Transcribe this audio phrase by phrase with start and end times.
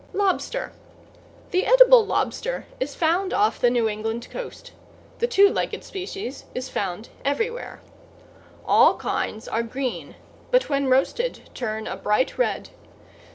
[0.15, 0.71] =LOBSTER=
[1.51, 4.71] The edible lobster is found off the New England Coast.
[5.19, 7.81] The two legged species is found everywhere.
[8.65, 10.15] All kinds are green,
[10.49, 12.69] but when roasted turn a bright red.